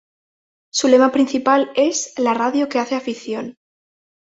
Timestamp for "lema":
0.87-1.11